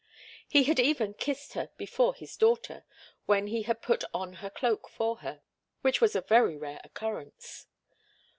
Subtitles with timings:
[0.47, 2.85] He had even kissed her before his daughter,
[3.27, 5.43] when he had put on her cloak for her,
[5.81, 7.67] which was a very rare occurrence.